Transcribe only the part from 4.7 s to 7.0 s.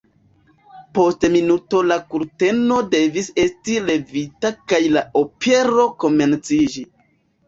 kaj la opero komenciĝi.